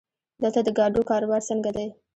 [0.41, 1.87] دلته د ګاډو کاروبار څنګه دی؟